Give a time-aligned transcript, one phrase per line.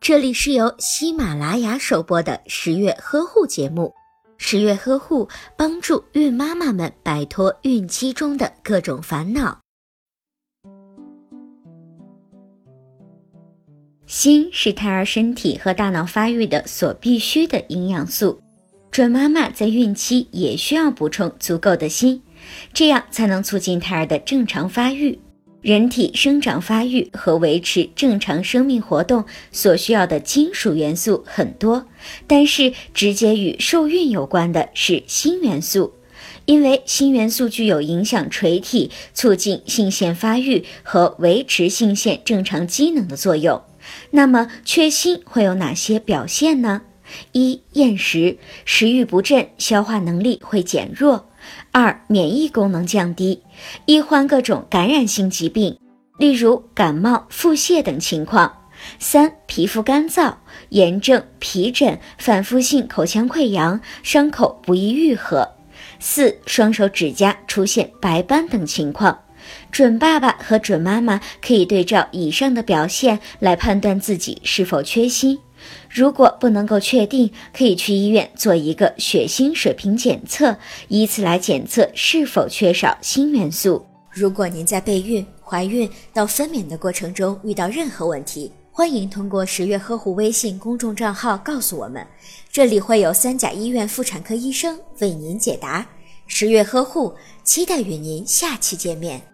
[0.00, 3.92] 这里是由喜马拉雅首播的十月呵护节目。
[4.36, 9.60] 十月呵护帮助孕妈妈们摆脱孕期中的各种烦恼。
[14.06, 18.38] 锌是胎儿身体和大脑发育的所必需的营养素，
[18.90, 22.20] 准妈妈在孕期也需要补充足够的锌，
[22.72, 25.18] 这样才能促进胎儿的正常发育。
[25.64, 31.86] 人体生长发育和维持正常生命活动所需要的金属元素很多，
[32.26, 35.94] 但是直接与受孕有关的是锌元素，
[36.44, 43.62] 因为锌元素具有影响垂体、促进性腺发育和维持性腺正常机能的作用。
[44.10, 46.82] 那么缺锌会有哪些表现呢？
[47.32, 51.30] 一、厌食，食欲不振，消化能力会减弱。
[51.72, 53.42] 二、免疫功能降低，
[53.86, 55.78] 易患各种感染性疾病，
[56.18, 58.60] 例如感冒、腹泻等情况。
[58.98, 60.34] 三、皮肤干燥、
[60.68, 65.48] 炎症、皮疹、反复性口腔溃疡，伤口不易愈合。
[65.98, 69.18] 四、双手指甲出现白斑等情况。
[69.70, 75.38] 准爸爸和准妈妈可以对照以上的表现来判断自己是否缺锌。
[75.88, 80.56] 如果不能够确定，可以去医院做一个血锌水平检测，
[80.88, 83.86] 以此来检测是否缺少锌元素。
[84.10, 92.06] 如果您在备孕、怀孕到分娩的过程中遇到任何问题，欢迎通过十月呵护微信公众账号告诉我们，
[92.50, 95.86] 这里会有三甲医院妇产科医生为您解答。
[96.26, 99.33] 十月呵护，期待与您下期见面。